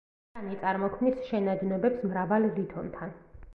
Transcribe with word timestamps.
ტიტანი 0.37 0.55
წარმოქმნის 0.63 1.19
შენადნობებს 1.27 2.03
მრავალ 2.09 2.51
ლითონთან. 2.59 3.17